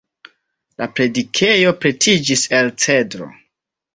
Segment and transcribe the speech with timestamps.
[0.83, 3.31] La predikejo pretiĝis el cedro.